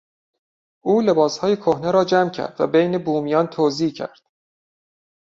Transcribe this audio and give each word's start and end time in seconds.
او 0.81 1.01
لباسهای 1.01 1.55
کهنه 1.57 1.91
را 1.91 2.03
جمع 2.05 2.29
کرد 2.29 2.61
و 2.61 2.67
بین 2.67 2.97
بومیان 2.97 3.47
توزیع 3.47 3.91
کرد. 3.93 4.19